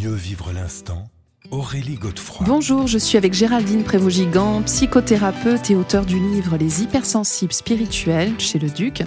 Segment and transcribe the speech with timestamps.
[0.00, 1.10] mieux vivre l'instant,
[1.50, 2.46] Aurélie Godefroy.
[2.46, 8.58] Bonjour, je suis avec Géraldine Prévost-Gigant, psychothérapeute et auteur du livre Les hypersensibles spirituels chez
[8.58, 9.02] le Duc.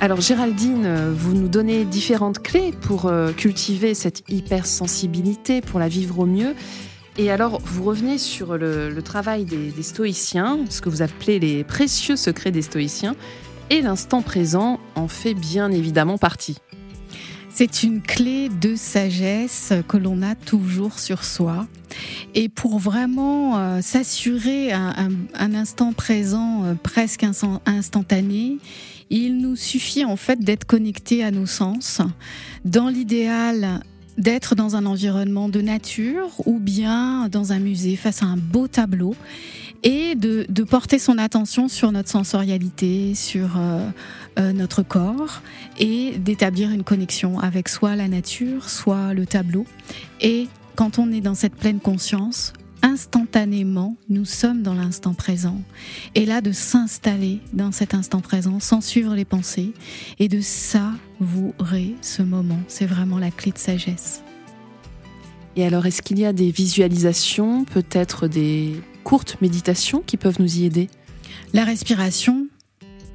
[0.00, 6.18] Alors Géraldine, vous nous donnez différentes clés pour euh, cultiver cette hypersensibilité, pour la vivre
[6.20, 6.54] au mieux.
[7.16, 11.62] Et alors, vous revenez sur le, travail des, des, stoïciens, ce que vous appelez les
[11.62, 13.14] précieux secrets des stoïciens,
[13.70, 16.56] et l'instant présent en fait bien évidemment partie.
[17.56, 21.68] C'est une clé de sagesse que l'on a toujours sur soi.
[22.34, 28.58] Et pour vraiment euh, s'assurer un, instant présent euh, presque instantané,
[29.08, 32.00] il nous suffit en fait d'être connecté à nos sens.
[32.64, 33.82] Dans l'idéal,
[34.18, 38.66] d'être dans un environnement de nature ou bien dans un musée face à un beau
[38.66, 39.14] tableau
[39.84, 43.88] et de, porter son attention sur notre sensorialité, sur euh,
[44.38, 45.42] euh, notre corps
[45.78, 49.66] et d'établir une connexion avec soit la nature, soit le tableau.
[50.22, 55.60] Et quand on est dans cette pleine conscience, instantanément, nous sommes dans l'instant présent.
[56.14, 59.72] Et là, de s'installer dans cet instant présent sans suivre les pensées
[60.18, 64.22] et de savourer ce moment, c'est vraiment la clé de sagesse.
[65.56, 70.58] Et alors, est-ce qu'il y a des visualisations, peut-être des courtes méditations qui peuvent nous
[70.58, 70.88] y aider
[71.52, 72.48] La respiration,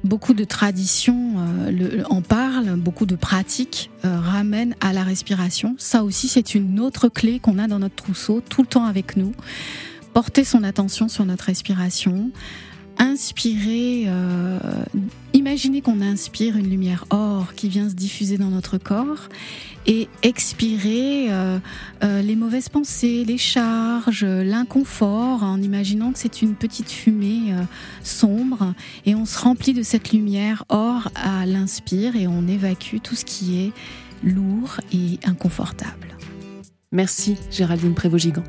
[0.04, 5.74] beaucoup de traditions euh, en parlent, beaucoup de pratiques euh, ramènent à la respiration.
[5.78, 9.16] Ça aussi, c'est une autre clé qu'on a dans notre trousseau tout le temps avec
[9.16, 9.32] nous.
[10.14, 12.30] Porter son attention sur notre respiration,
[13.00, 14.58] inspirer, euh,
[15.32, 19.28] imaginez qu'on inspire une lumière or qui vient se diffuser dans notre corps
[19.86, 21.58] et expirer euh,
[22.04, 27.54] euh, les mauvaises pensées, les charges, l'inconfort en imaginant que c'est une petite fumée
[28.04, 28.74] sombre
[29.06, 33.24] et on se remplit de cette lumière or à l'inspire et on évacue tout ce
[33.24, 33.72] qui est
[34.22, 36.08] lourd et inconfortable.
[36.92, 38.44] Merci Géraldine Prévost-Gigant.